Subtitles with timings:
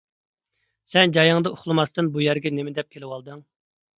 [0.93, 3.45] سەن جايىڭدا ئۇخلىماستىن بۇ يەرگە نېمىدەپ كېلىۋالدىڭ؟